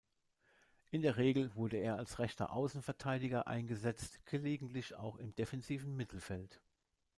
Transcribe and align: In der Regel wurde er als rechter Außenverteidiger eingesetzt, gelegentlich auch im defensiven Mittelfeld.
In 0.89 1.03
der 1.03 1.17
Regel 1.17 1.53
wurde 1.53 1.77
er 1.77 1.97
als 1.97 2.17
rechter 2.17 2.53
Außenverteidiger 2.53 3.45
eingesetzt, 3.45 4.25
gelegentlich 4.25 4.95
auch 4.95 5.17
im 5.17 5.35
defensiven 5.35 5.95
Mittelfeld. 5.95 6.59